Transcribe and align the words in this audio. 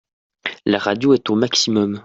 La 0.65 0.79
radio 0.79 1.13
est 1.13 1.29
au 1.29 1.35
maximum. 1.35 1.99